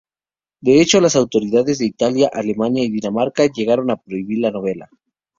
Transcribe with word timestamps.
De 0.61 0.81
hecho, 0.81 0.99
las 0.99 1.15
autoridades 1.15 1.77
de 1.77 1.85
Italia, 1.85 2.27
Alemania 2.33 2.83
y 2.83 2.89
Dinamarca 2.89 3.45
llegaron 3.45 3.91
a 3.91 3.97
prohibir 3.97 4.39
la 4.39 4.49
novela. 4.49 4.89